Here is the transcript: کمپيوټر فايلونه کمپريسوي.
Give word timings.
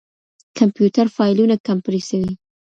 کمپيوټر 0.57 1.05
فايلونه 1.15 1.55
کمپريسوي. 1.67 2.33